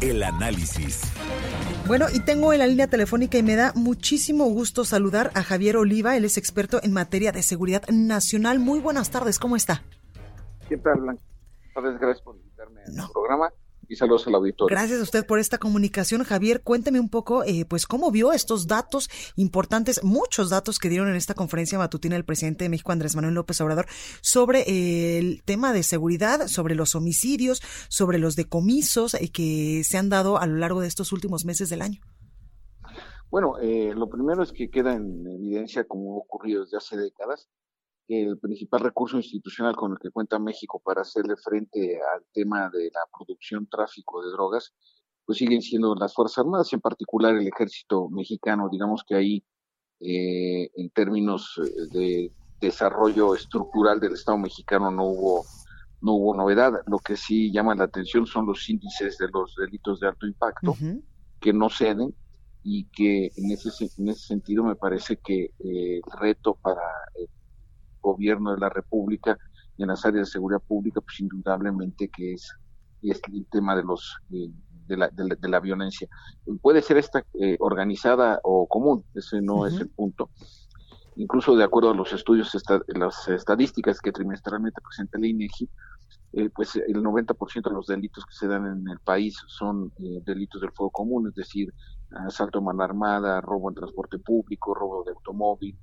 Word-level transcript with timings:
El 0.00 0.22
análisis. 0.22 1.02
Bueno, 1.86 2.06
y 2.12 2.20
tengo 2.20 2.52
en 2.52 2.58
la 2.58 2.66
línea 2.66 2.86
telefónica 2.86 3.38
y 3.38 3.42
me 3.42 3.56
da 3.56 3.72
muchísimo 3.74 4.44
gusto 4.46 4.84
saludar 4.84 5.30
a 5.34 5.42
Javier 5.42 5.76
Oliva. 5.76 6.16
Él 6.16 6.24
es 6.24 6.36
experto 6.36 6.80
en 6.82 6.92
materia 6.92 7.32
de 7.32 7.42
seguridad 7.42 7.82
nacional. 7.88 8.58
Muy 8.58 8.80
buenas 8.80 9.10
tardes, 9.10 9.38
¿cómo 9.38 9.56
está? 9.56 9.82
¿Qué 10.68 10.76
tal, 10.76 11.00
Blanca? 11.00 11.22
Gracias 11.74 12.20
por 12.22 12.36
invitarme 12.36 12.80
al 12.82 13.10
programa 13.12 13.50
y 13.88 13.96
saludos 13.96 14.26
al 14.26 14.34
auditorio. 14.34 14.74
Gracias 14.74 15.00
a 15.00 15.02
usted 15.02 15.26
por 15.26 15.38
esta 15.38 15.58
comunicación, 15.58 16.24
Javier. 16.24 16.62
Cuénteme 16.62 17.00
un 17.00 17.08
poco, 17.08 17.44
eh, 17.44 17.64
pues, 17.68 17.86
cómo 17.86 18.10
vio 18.10 18.32
estos 18.32 18.66
datos 18.66 19.08
importantes, 19.36 20.02
muchos 20.04 20.50
datos 20.50 20.78
que 20.78 20.88
dieron 20.88 21.08
en 21.08 21.16
esta 21.16 21.34
conferencia 21.34 21.78
matutina 21.78 22.16
el 22.16 22.24
presidente 22.24 22.64
de 22.64 22.68
México, 22.68 22.92
Andrés 22.92 23.16
Manuel 23.16 23.34
López 23.34 23.60
Obrador, 23.60 23.86
sobre 24.20 24.60
eh, 24.60 25.18
el 25.18 25.42
tema 25.44 25.72
de 25.72 25.82
seguridad, 25.82 26.46
sobre 26.46 26.74
los 26.74 26.94
homicidios, 26.94 27.62
sobre 27.88 28.18
los 28.18 28.36
decomisos 28.36 29.14
eh, 29.14 29.30
que 29.32 29.82
se 29.84 29.98
han 29.98 30.08
dado 30.08 30.38
a 30.38 30.46
lo 30.46 30.56
largo 30.56 30.80
de 30.80 30.88
estos 30.88 31.12
últimos 31.12 31.44
meses 31.44 31.68
del 31.68 31.82
año. 31.82 32.00
Bueno, 33.30 33.54
lo 33.60 34.08
primero 34.08 34.44
es 34.44 34.52
que 34.52 34.70
queda 34.70 34.94
en 34.94 35.26
evidencia, 35.26 35.82
como 35.88 36.14
ha 36.14 36.18
ocurrido 36.18 36.62
desde 36.62 36.76
hace 36.76 36.96
décadas, 36.96 37.48
el 38.08 38.38
principal 38.38 38.80
recurso 38.80 39.16
institucional 39.16 39.74
con 39.76 39.92
el 39.92 39.98
que 39.98 40.10
cuenta 40.10 40.38
México 40.38 40.80
para 40.84 41.02
hacerle 41.02 41.36
frente 41.36 41.98
al 42.14 42.22
tema 42.32 42.68
de 42.70 42.90
la 42.92 43.00
producción, 43.16 43.66
tráfico 43.66 44.22
de 44.22 44.30
drogas, 44.30 44.74
pues 45.24 45.38
siguen 45.38 45.62
siendo 45.62 45.94
las 45.94 46.14
Fuerzas 46.14 46.38
Armadas, 46.38 46.72
en 46.72 46.80
particular 46.80 47.34
el 47.34 47.46
ejército 47.46 48.08
mexicano. 48.10 48.68
Digamos 48.70 49.04
que 49.06 49.14
ahí, 49.14 49.44
eh, 50.00 50.70
en 50.76 50.90
términos 50.90 51.58
eh, 51.62 51.98
de 51.98 52.32
desarrollo 52.60 53.34
estructural 53.34 54.00
del 54.00 54.14
Estado 54.14 54.38
mexicano, 54.38 54.90
no 54.90 55.04
hubo, 55.04 55.44
no 56.02 56.12
hubo 56.12 56.36
novedad. 56.36 56.72
Lo 56.86 56.98
que 56.98 57.16
sí 57.16 57.50
llama 57.50 57.74
la 57.74 57.84
atención 57.84 58.26
son 58.26 58.46
los 58.46 58.68
índices 58.68 59.16
de 59.18 59.28
los 59.32 59.54
delitos 59.56 60.00
de 60.00 60.08
alto 60.08 60.26
impacto, 60.26 60.76
que 61.40 61.52
no 61.52 61.70
ceden 61.70 62.14
y 62.62 62.84
que 62.86 63.30
en 63.36 63.50
ese, 63.50 63.70
en 63.98 64.08
ese 64.08 64.26
sentido 64.26 64.64
me 64.64 64.74
parece 64.74 65.16
que 65.18 65.52
eh, 65.58 66.00
el 66.00 66.18
reto 66.18 66.54
para 66.54 66.82
gobierno 68.04 68.52
de 68.52 68.60
la 68.60 68.68
República 68.68 69.36
y 69.76 69.82
en 69.82 69.88
las 69.88 70.04
áreas 70.04 70.28
de 70.28 70.32
seguridad 70.32 70.62
pública, 70.62 71.00
pues 71.00 71.18
indudablemente 71.20 72.08
que 72.08 72.34
es, 72.34 72.52
es 73.02 73.20
el 73.32 73.46
tema 73.50 73.74
de 73.74 73.82
los 73.82 74.16
de, 74.86 74.96
la, 74.96 75.08
de, 75.08 75.48
la, 75.48 75.60
violencia. 75.60 76.08
Puede 76.60 76.82
ser 76.82 76.98
esta 76.98 77.24
eh, 77.40 77.56
organizada 77.58 78.40
o 78.44 78.66
común, 78.66 79.04
ese 79.14 79.40
no 79.40 79.66
es 79.66 79.74
el 79.80 79.88
punto. 79.88 80.30
Incluso 81.16 81.56
de 81.56 81.64
acuerdo 81.64 81.90
a 81.90 81.94
los 81.94 82.12
estudios, 82.12 82.52
las 82.88 83.28
estadísticas 83.28 84.00
que 84.00 84.12
trimestralmente 84.12 84.80
presenta 84.82 85.18
el 85.18 85.26
INEGI, 85.26 85.68
eh, 86.32 86.50
pues 86.54 86.74
el 86.74 87.02
90% 87.02 87.62
de 87.62 87.74
los 87.74 87.86
delitos 87.86 88.24
que 88.26 88.34
se 88.34 88.48
dan 88.48 88.66
en 88.66 88.88
el 88.88 88.98
país 88.98 89.36
son 89.46 89.92
eh, 89.98 90.20
delitos 90.24 90.60
del 90.60 90.72
fuego 90.72 90.90
común, 90.90 91.28
es 91.28 91.34
decir, 91.34 91.72
asalto 92.26 92.58
a 92.58 92.62
mano 92.62 92.82
armada, 92.82 93.40
robo 93.40 93.68
en 93.68 93.74
transporte 93.74 94.18
público, 94.18 94.74
robo 94.74 95.04
de 95.04 95.12
automóvil, 95.12 95.78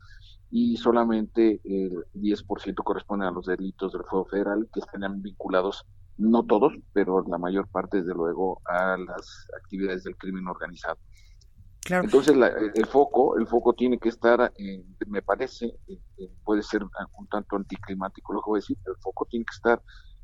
y 0.50 0.76
solamente 0.78 1.62
el 1.64 2.06
10% 2.14 2.84
corresponde 2.84 3.26
a 3.26 3.32
los 3.32 3.46
delitos 3.46 3.94
del 3.94 4.04
fuego 4.04 4.26
federal 4.26 4.68
que 4.74 4.82
están 4.82 5.22
vinculados, 5.22 5.86
no 6.18 6.44
todos, 6.44 6.74
pero 6.94 7.24
la 7.28 7.38
mayor 7.38 7.68
parte, 7.68 7.98
desde 7.98 8.14
luego, 8.14 8.62
a 8.66 8.98
las 8.98 9.48
actividades 9.58 10.04
del 10.04 10.18
crimen 10.18 10.48
organizado. 10.48 10.98
Claro. 11.84 12.04
Entonces, 12.04 12.36
el 12.76 12.86
foco, 12.86 13.38
el 13.40 13.48
foco 13.48 13.74
tiene 13.74 13.98
que 13.98 14.10
estar, 14.10 14.54
me 15.08 15.22
parece, 15.22 15.80
puede 16.44 16.62
ser 16.62 16.84
un 16.84 17.28
tanto 17.28 17.56
anticlimático 17.56 18.34
lo 18.34 18.42
que 18.42 18.50
voy 18.50 18.58
a 18.58 18.62
decir, 18.62 18.78
pero 18.84 18.96
el 18.96 19.02
foco 19.02 19.26
tiene 19.26 19.46
que 19.46 19.56
estar 19.56 19.82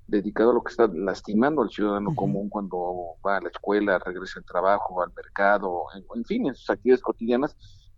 dedicado 0.07 0.51
a 0.51 0.53
lo 0.53 0.63
que 0.63 0.72
está 0.72 0.88
lastimando 0.88 1.62
al 1.62 1.69
ciudadano 1.69 2.16
común 2.16 2.50
cuando 2.50 3.16
va 3.25 3.38
a 3.38 3.41
la 3.41 3.50
escuela, 3.50 4.00
regresa 4.00 4.40
al 4.40 4.45
trabajo, 4.45 5.01
al 5.01 5.13
mercado, 5.13 5.84
en 6.16 6.25
fin, 6.25 6.47
en 6.47 6.56
sus 6.56 6.69
actividades 6.69 7.03
cotidianas, 7.03 7.56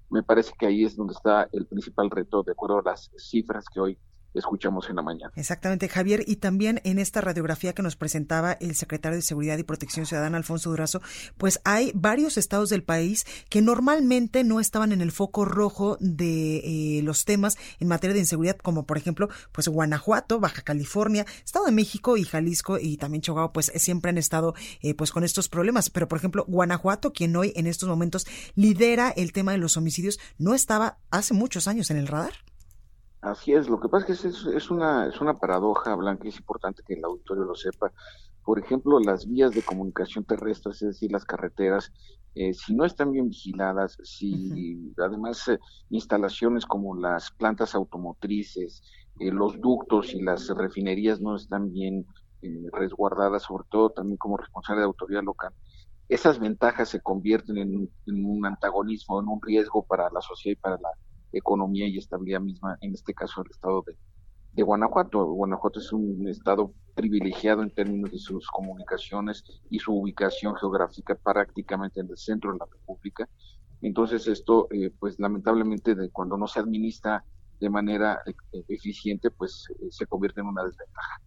me 0.10 0.24
parece 0.24 0.52
que 0.58 0.66
ahí 0.66 0.84
es 0.84 0.96
donde 0.96 1.14
está 1.14 1.48
el 1.52 1.68
principal 1.68 2.10
reto, 2.10 2.42
de 2.42 2.52
acuerdo 2.52 2.80
a 2.80 2.84
las 2.84 3.12
cifras 3.18 3.66
que 3.72 3.80
hoy 3.80 3.98
escuchamos 4.34 4.90
en 4.90 4.96
la 4.96 5.02
mañana. 5.02 5.32
Exactamente, 5.36 5.90
Javier. 5.90 6.24
Y 6.28 6.38
también 6.38 6.82
en 6.84 7.00
esta 7.00 7.22
radiografía 7.22 7.74
que 7.74 7.82
nos 7.82 7.96
presentaba 7.96 8.54
el 8.54 8.76
secretario 8.76 9.18
de 9.18 9.22
Seguridad 9.22 9.58
y 9.58 9.64
Protección 9.64 10.06
Ciudadana, 10.06 10.38
Alfonso 10.38 10.70
Durazo, 10.70 11.02
pues 11.38 11.60
hay 11.64 11.92
varios 11.96 12.38
estados 12.38 12.70
del 12.70 12.84
país 12.84 13.26
que 13.50 13.62
normalmente 13.62 14.44
no 14.44 14.60
estaban 14.60 14.92
en 14.92 15.02
el 15.02 15.12
foco 15.12 15.46
rojo 15.46 15.98
de 16.00 16.58
eh, 16.98 17.02
los 17.04 17.26
temas 17.26 17.58
en 17.80 17.88
materia 17.88 18.14
de 18.14 18.22
inseguridad, 18.22 18.58
como 18.58 18.86
por 18.86 18.98
ejemplo, 18.98 19.30
pues 19.52 19.68
Guanajuato, 19.68 20.40
Baja 20.40 20.62
California, 20.62 21.26
Estado 21.44 21.66
de 21.66 21.72
México 21.72 22.18
y 22.18 22.24
Jalisco 22.24 22.78
y 22.80 22.98
también 22.98 23.22
Chihuahua, 23.22 23.54
pues 23.54 23.72
siempre 23.76 24.10
han 24.10 24.18
estado 24.18 24.54
eh, 24.82 24.94
pues 24.94 25.12
con 25.12 25.24
estos 25.24 25.50
problemas. 25.50 25.90
Pero 25.90 26.08
por 26.08 26.18
ejemplo, 26.18 26.46
Guanajuato, 26.48 27.14
quien 27.14 27.36
hoy 27.36 27.54
en 27.56 27.68
estos 27.68 27.90
momentos 27.90 28.28
lidera 28.56 29.10
el 29.10 29.34
tema 29.34 29.52
de 29.52 29.58
los 29.58 29.78
homicidios, 29.78 30.20
no 30.38 30.54
estaba 30.54 30.98
hace 31.12 31.34
muchos 31.34 31.68
años 31.68 31.90
en 31.92 31.98
el 31.98 32.08
radar. 32.08 32.34
Así 33.22 33.52
es, 33.52 33.68
lo 33.68 33.82
que 33.82 33.90
pasa 33.90 34.14
es 34.14 34.22
que 34.22 34.28
es, 34.30 34.46
es, 34.46 34.72
una, 34.72 35.08
es 35.08 35.20
una 35.20 35.34
paradoja, 35.34 35.94
Blanca, 35.96 36.26
y 36.26 36.30
es 36.30 36.38
importante 36.38 36.84
que 36.86 36.94
el 36.94 37.04
auditorio 37.04 37.44
lo 37.44 37.56
sepa. 37.56 37.92
Por 38.46 38.60
ejemplo, 38.60 38.98
las 39.00 39.28
vías 39.28 39.52
de 39.52 39.62
comunicación 39.62 40.24
terrestres, 40.24 40.82
es 40.82 40.88
decir, 40.90 41.12
las 41.12 41.26
carreteras, 41.26 41.92
eh, 42.36 42.54
si 42.54 42.74
no 42.74 42.86
están 42.86 43.12
bien 43.12 43.28
vigiladas, 43.28 43.98
si 44.04 44.94
además 44.98 45.50
eh, 45.50 45.60
instalaciones 45.90 46.66
como 46.66 46.96
las 46.96 47.32
plantas 47.32 47.76
automotrices, 47.76 48.82
eh, 49.20 49.32
los 49.32 49.60
ductos 49.60 50.14
y 50.14 50.22
las 50.22 50.48
refinerías 50.50 51.20
no 51.20 51.36
están 51.36 51.74
bien 51.74 52.06
resguardadas, 52.72 53.44
sobre 53.44 53.66
todo 53.70 53.90
también 53.90 54.16
como 54.16 54.38
responsable 54.38 54.80
de 54.80 54.86
autoridad 54.86 55.24
local, 55.24 55.54
esas 56.08 56.40
ventajas 56.40 56.88
se 56.88 57.02
convierten 57.02 57.58
en, 57.58 57.92
en 58.08 58.26
un 58.26 58.46
antagonismo, 58.46 59.20
en 59.20 59.28
un 59.28 59.42
riesgo 59.42 59.84
para 59.84 60.10
la 60.10 60.22
sociedad 60.22 60.58
y 60.58 60.62
para 60.62 60.78
la 60.78 60.90
economía 61.32 61.88
y 61.88 61.98
estabilidad 61.98 62.42
misma, 62.42 62.78
en 62.82 62.94
este 62.94 63.14
caso 63.14 63.42
el 63.42 63.52
estado 63.52 63.84
de, 63.86 63.96
Guanajuato. 64.62 65.26
Guanajuato 65.26 65.80
es 65.80 65.94
un 65.94 66.28
estado 66.28 66.74
privilegiado 66.94 67.64
en 67.64 67.72
términos 67.72 68.12
de 68.12 68.20
sus 68.20 68.46
comunicaciones 68.48 69.44
y 69.70 69.80
su 69.80 69.94
ubicación 69.94 70.54
geográfica 70.58 71.16
prácticamente 71.16 72.02
en 72.02 72.10
el 72.10 72.18
centro 72.18 72.52
de 72.52 72.58
la 72.58 72.66
República. 72.66 73.30
Entonces 73.82 74.28
esto, 74.28 74.68
eh, 74.72 74.92
pues 75.00 75.18
lamentablemente, 75.18 75.96
de 75.96 76.10
cuando 76.10 76.38
no 76.38 76.46
se 76.48 76.60
administra 76.60 77.24
de 77.60 77.70
manera 77.70 78.22
eh, 78.26 78.64
eficiente, 78.68 79.32
pues 79.32 79.66
eh, 79.80 79.88
se 79.92 80.06
convierte 80.08 80.42
en 80.42 80.48
una 80.48 80.64
desventaja. 80.64 81.22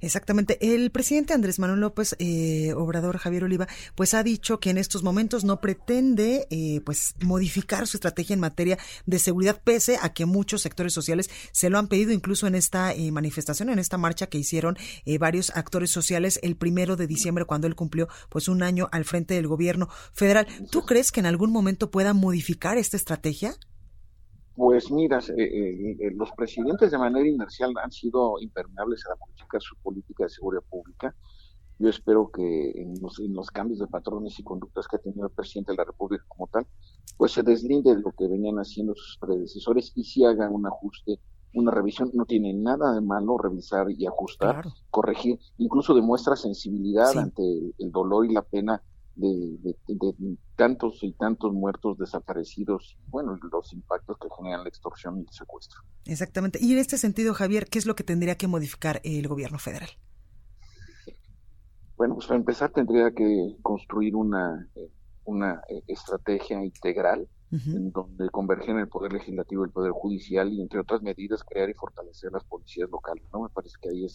Exactamente. 0.00 0.58
El 0.60 0.90
presidente 0.90 1.32
Andrés 1.32 1.58
Manuel 1.58 1.80
López 1.80 2.16
eh, 2.18 2.72
Obrador 2.74 3.18
Javier 3.18 3.44
Oliva, 3.44 3.66
pues 3.94 4.14
ha 4.14 4.22
dicho 4.22 4.60
que 4.60 4.70
en 4.70 4.78
estos 4.78 5.02
momentos 5.02 5.44
no 5.44 5.60
pretende, 5.60 6.46
eh, 6.50 6.80
pues 6.84 7.14
modificar 7.20 7.86
su 7.86 7.96
estrategia 7.96 8.34
en 8.34 8.40
materia 8.40 8.78
de 9.06 9.18
seguridad, 9.18 9.60
pese 9.62 9.98
a 10.00 10.12
que 10.12 10.26
muchos 10.26 10.62
sectores 10.62 10.92
sociales 10.92 11.30
se 11.52 11.70
lo 11.70 11.78
han 11.78 11.88
pedido, 11.88 12.12
incluso 12.12 12.46
en 12.46 12.54
esta 12.54 12.92
eh, 12.92 13.10
manifestación, 13.10 13.70
en 13.70 13.78
esta 13.78 13.98
marcha 13.98 14.26
que 14.26 14.38
hicieron 14.38 14.76
varios 15.18 15.50
actores 15.50 15.90
sociales 15.90 16.38
el 16.42 16.56
primero 16.56 16.96
de 16.96 17.06
diciembre, 17.06 17.44
cuando 17.44 17.66
él 17.66 17.74
cumplió, 17.74 18.08
pues 18.28 18.48
un 18.48 18.62
año 18.62 18.88
al 18.92 19.04
frente 19.04 19.34
del 19.34 19.46
gobierno 19.46 19.88
federal. 20.12 20.46
¿Tú 20.70 20.84
crees 20.84 21.12
que 21.12 21.20
en 21.20 21.26
algún 21.26 21.52
momento 21.52 21.90
pueda 21.90 22.12
modificar 22.12 22.78
esta 22.78 22.96
estrategia? 22.96 23.56
Pues 24.56 24.90
mira, 24.90 25.18
eh, 25.18 25.96
eh, 26.00 26.10
los 26.14 26.32
presidentes 26.32 26.90
de 26.90 26.96
manera 26.96 27.28
inercial 27.28 27.74
han 27.82 27.92
sido 27.92 28.40
impermeables 28.40 29.04
a 29.06 29.14
modificar 29.20 29.60
su 29.60 29.76
política 29.82 30.24
de 30.24 30.30
seguridad 30.30 30.62
pública. 30.70 31.14
Yo 31.78 31.90
espero 31.90 32.30
que 32.30 32.70
en 32.70 32.94
los, 33.34 33.50
cambios 33.50 33.80
de 33.80 33.86
patrones 33.86 34.38
y 34.38 34.42
conductas 34.42 34.88
que 34.88 34.96
ha 34.96 34.98
tenido 34.98 35.26
el 35.26 35.32
presidente 35.32 35.72
de 35.72 35.76
la 35.76 35.84
República 35.84 36.24
como 36.28 36.46
tal, 36.46 36.66
pues 37.18 37.32
se 37.32 37.42
deslinde 37.42 37.94
de 37.94 38.00
lo 38.00 38.12
que 38.12 38.26
venían 38.28 38.56
haciendo 38.56 38.94
sus 38.94 39.18
predecesores 39.18 39.92
y 39.94 40.04
si 40.04 40.24
hagan 40.24 40.54
un 40.54 40.66
ajuste, 40.66 41.20
una 41.52 41.70
revisión. 41.70 42.10
No 42.14 42.24
tiene 42.24 42.54
nada 42.54 42.94
de 42.94 43.02
malo 43.02 43.36
revisar 43.36 43.90
y 43.90 44.06
ajustar, 44.06 44.64
corregir, 44.88 45.38
incluso 45.58 45.94
demuestra 45.94 46.34
sensibilidad 46.34 47.14
ante 47.18 47.42
el 47.78 47.90
dolor 47.92 48.24
y 48.24 48.32
la 48.32 48.40
pena 48.40 48.82
de, 49.16 49.76
tantos 50.56 51.02
y 51.02 51.12
tantos 51.12 51.52
muertos 51.52 51.98
desaparecidos, 51.98 52.98
bueno, 53.08 53.36
los 53.50 53.72
impactos 53.72 54.16
que 54.18 54.28
generan 54.36 54.62
la 54.62 54.68
extorsión 54.68 55.18
y 55.18 55.20
el 55.22 55.30
secuestro. 55.30 55.80
Exactamente. 56.04 56.58
Y 56.62 56.72
en 56.72 56.78
este 56.78 56.98
sentido, 56.98 57.34
Javier, 57.34 57.66
¿qué 57.66 57.78
es 57.78 57.86
lo 57.86 57.96
que 57.96 58.04
tendría 58.04 58.36
que 58.36 58.46
modificar 58.46 59.00
el 59.04 59.26
gobierno 59.26 59.58
federal? 59.58 59.88
Bueno, 61.96 62.14
pues 62.14 62.26
para 62.26 62.38
empezar 62.38 62.70
tendría 62.70 63.10
que 63.12 63.56
construir 63.62 64.14
una, 64.14 64.68
una 65.24 65.62
eh, 65.68 65.82
estrategia 65.86 66.62
integral 66.62 67.28
en 67.52 67.92
donde 67.92 68.28
convergen 68.30 68.78
el 68.78 68.88
poder 68.88 69.12
legislativo 69.12 69.62
y 69.62 69.68
el 69.68 69.72
poder 69.72 69.92
judicial 69.92 70.52
y 70.52 70.60
entre 70.60 70.80
otras 70.80 71.00
medidas 71.00 71.44
crear 71.44 71.70
y 71.70 71.74
fortalecer 71.74 72.32
las 72.32 72.44
policías 72.44 72.90
locales. 72.90 73.24
No 73.32 73.42
me 73.42 73.48
parece 73.48 73.76
que 73.80 73.88
ahí 73.88 74.04
es 74.04 74.14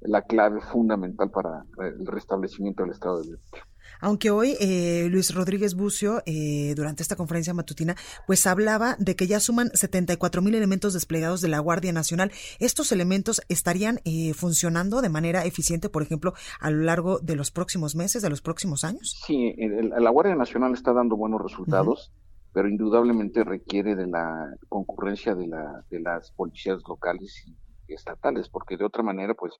la 0.00 0.22
clave 0.22 0.60
fundamental 0.60 1.30
para 1.30 1.64
el 1.78 2.06
restablecimiento 2.06 2.82
del 2.82 2.92
Estado 2.92 3.20
de 3.20 3.30
Derecho. 3.30 3.64
Aunque 4.00 4.30
hoy 4.30 4.56
eh, 4.60 5.08
Luis 5.10 5.34
Rodríguez 5.34 5.74
Bucio, 5.74 6.22
eh, 6.24 6.74
durante 6.74 7.02
esta 7.02 7.16
conferencia 7.16 7.52
matutina, 7.54 7.96
pues 8.26 8.46
hablaba 8.46 8.96
de 8.98 9.14
que 9.16 9.26
ya 9.26 9.40
suman 9.40 9.70
74 9.74 10.42
mil 10.42 10.54
elementos 10.54 10.94
desplegados 10.94 11.40
de 11.40 11.48
la 11.48 11.58
Guardia 11.58 11.92
Nacional. 11.92 12.30
¿Estos 12.60 12.92
elementos 12.92 13.42
estarían 13.48 14.00
eh, 14.04 14.32
funcionando 14.32 15.02
de 15.02 15.08
manera 15.08 15.44
eficiente, 15.44 15.88
por 15.88 16.02
ejemplo, 16.02 16.32
a 16.60 16.70
lo 16.70 16.82
largo 16.84 17.18
de 17.18 17.36
los 17.36 17.50
próximos 17.50 17.94
meses, 17.94 18.22
de 18.22 18.30
los 18.30 18.42
próximos 18.42 18.84
años? 18.84 19.20
Sí, 19.26 19.54
la 19.56 20.10
Guardia 20.10 20.34
Nacional 20.34 20.72
está 20.72 20.92
dando 20.92 21.16
buenos 21.16 21.42
resultados. 21.42 22.12
pero 22.52 22.68
indudablemente 22.68 23.44
requiere 23.44 23.94
de 23.94 24.08
la 24.08 24.56
concurrencia 24.68 25.36
de, 25.36 25.46
la, 25.46 25.84
de 25.88 26.00
las 26.00 26.32
policías 26.32 26.80
locales 26.88 27.44
y 27.86 27.94
estatales, 27.94 28.48
porque 28.48 28.76
de 28.76 28.84
otra 28.84 29.04
manera, 29.04 29.34
pues, 29.34 29.54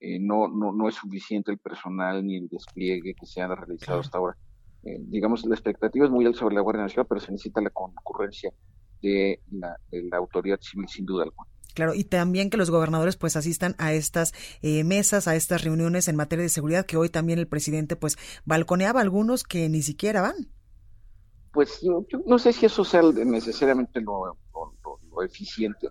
eh, 0.00 0.18
no, 0.20 0.48
no, 0.48 0.72
no 0.72 0.88
es 0.88 0.94
suficiente 0.94 1.50
el 1.50 1.58
personal 1.58 2.24
ni 2.24 2.36
el 2.36 2.48
despliegue 2.48 3.14
que 3.14 3.26
se 3.26 3.40
ha 3.40 3.54
realizado 3.54 4.00
hasta 4.00 4.18
ahora. 4.18 4.36
Eh, 4.84 4.98
digamos, 5.00 5.44
la 5.44 5.54
expectativa 5.54 6.04
es 6.04 6.10
muy 6.10 6.26
alta 6.26 6.40
sobre 6.40 6.54
la 6.54 6.60
Guardia 6.60 6.82
Nacional, 6.82 7.06
pero 7.08 7.20
se 7.20 7.32
necesita 7.32 7.60
la 7.60 7.70
concurrencia 7.70 8.52
de 9.02 9.40
la, 9.50 9.76
de 9.90 10.04
la 10.04 10.18
autoridad 10.18 10.60
civil 10.60 10.88
sin 10.88 11.06
duda 11.06 11.24
alguna. 11.24 11.48
Claro, 11.74 11.92
y 11.94 12.04
también 12.04 12.48
que 12.48 12.56
los 12.56 12.70
gobernadores 12.70 13.16
pues 13.16 13.36
asistan 13.36 13.74
a 13.78 13.92
estas 13.92 14.32
eh, 14.62 14.82
mesas, 14.82 15.28
a 15.28 15.36
estas 15.36 15.62
reuniones 15.62 16.08
en 16.08 16.16
materia 16.16 16.42
de 16.42 16.48
seguridad, 16.48 16.86
que 16.86 16.96
hoy 16.96 17.10
también 17.10 17.38
el 17.38 17.48
presidente 17.48 17.96
pues 17.96 18.16
balconeaba 18.46 19.00
a 19.00 19.02
algunos 19.02 19.44
que 19.44 19.68
ni 19.68 19.82
siquiera 19.82 20.22
van. 20.22 20.48
Pues 21.52 21.80
yo, 21.82 22.06
no 22.26 22.38
sé 22.38 22.54
si 22.54 22.64
eso 22.64 22.82
sea 22.82 23.02
necesariamente 23.02 24.00
lo, 24.00 24.38
eficiente. 25.22 25.88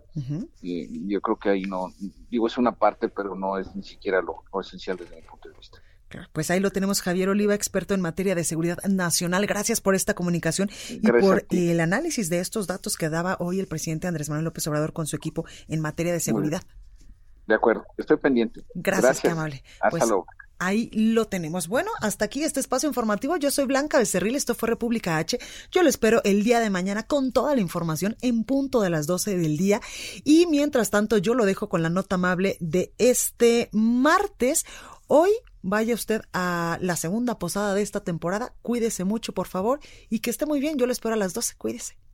y 0.61 1.07
yo 1.07 1.21
creo 1.21 1.37
que 1.37 1.49
ahí 1.49 1.63
no, 1.63 1.93
digo, 2.29 2.47
es 2.47 2.57
una 2.57 2.73
parte, 2.73 3.09
pero 3.09 3.35
no 3.35 3.57
es 3.57 3.75
ni 3.75 3.83
siquiera 3.83 4.21
lo, 4.21 4.43
esencial 4.61 4.97
desde 4.97 5.15
mi 5.15 5.21
punto 5.21 5.49
de 5.49 5.57
vista. 5.57 5.79
Pues 6.31 6.49
ahí 6.51 6.59
lo 6.59 6.71
tenemos, 6.71 7.01
Javier 7.01 7.29
Oliva, 7.29 7.55
experto 7.55 7.93
en 7.93 8.01
materia 8.01 8.35
de 8.35 8.43
seguridad 8.43 8.77
nacional. 8.87 9.45
Gracias 9.47 9.81
por 9.81 9.95
esta 9.95 10.13
comunicación 10.13 10.69
y 10.89 11.11
por 11.11 11.45
el 11.49 11.79
análisis 11.79 12.29
de 12.29 12.39
estos 12.39 12.67
datos 12.67 12.95
que 12.95 13.09
daba 13.09 13.37
hoy 13.39 13.59
el 13.59 13.67
presidente 13.67 14.07
Andrés 14.07 14.29
Manuel 14.29 14.45
López 14.45 14.65
Obrador 14.67 14.93
con 14.93 15.07
su 15.07 15.15
equipo 15.15 15.45
en 15.67 15.81
materia 15.81 16.13
de 16.13 16.19
seguridad. 16.19 16.61
De 17.47 17.55
acuerdo, 17.55 17.85
estoy 17.97 18.17
pendiente. 18.17 18.63
Gracias, 18.73 19.21
qué 19.21 19.29
amable. 19.29 19.63
Hasta 19.79 19.89
pues, 19.89 20.07
luego. 20.07 20.25
Ahí 20.57 20.89
lo 20.93 21.25
tenemos. 21.25 21.67
Bueno, 21.67 21.91
hasta 22.01 22.25
aquí 22.25 22.43
este 22.43 22.59
espacio 22.59 22.87
informativo. 22.87 23.35
Yo 23.37 23.51
soy 23.51 23.65
Blanca 23.65 23.97
Becerril, 23.97 24.35
esto 24.35 24.55
fue 24.55 24.69
República 24.69 25.17
H. 25.17 25.37
Yo 25.71 25.83
lo 25.83 25.89
espero 25.89 26.21
el 26.23 26.43
día 26.43 26.59
de 26.59 26.69
mañana 26.69 27.03
con 27.03 27.31
toda 27.31 27.55
la 27.55 27.61
información 27.61 28.15
en 28.21 28.43
punto 28.43 28.81
de 28.81 28.89
las 28.89 29.07
12 29.07 29.37
del 29.37 29.57
día. 29.57 29.81
Y 30.23 30.45
mientras 30.47 30.89
tanto, 30.89 31.17
yo 31.17 31.33
lo 31.33 31.45
dejo 31.45 31.67
con 31.67 31.83
la 31.83 31.89
nota 31.89 32.15
amable 32.15 32.57
de 32.59 32.93
este 32.97 33.69
martes. 33.73 34.65
Hoy 35.07 35.31
vaya 35.61 35.93
usted 35.93 36.21
a 36.31 36.77
la 36.81 36.95
segunda 36.95 37.37
posada 37.37 37.73
de 37.73 37.81
esta 37.81 38.03
temporada. 38.03 38.53
Cuídese 38.61 39.03
mucho, 39.03 39.33
por 39.33 39.47
favor, 39.47 39.79
y 40.09 40.19
que 40.19 40.29
esté 40.29 40.45
muy 40.45 40.59
bien. 40.59 40.77
Yo 40.77 40.85
lo 40.85 40.93
espero 40.93 41.15
a 41.15 41.17
las 41.17 41.33
12. 41.33 41.55
Cuídese. 41.57 42.04